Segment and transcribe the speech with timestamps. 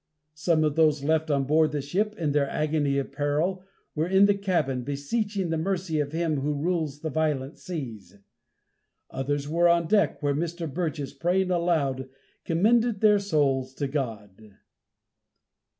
[0.33, 3.63] Some of those left on board the ship, in their agony of peril,
[3.93, 7.99] were in the cabin, beseeching the mercy of Him who rules the violent sea.
[9.11, 10.65] Others were on deck, where Mr.
[10.67, 12.09] Burgess, praying aloud,
[12.45, 14.55] commended their souls to God.